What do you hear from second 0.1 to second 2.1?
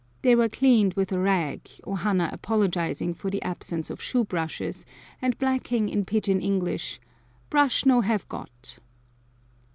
They were cleaned with a rag, O